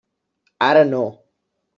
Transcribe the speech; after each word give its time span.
Ara 0.69 0.83
no. 0.91 1.03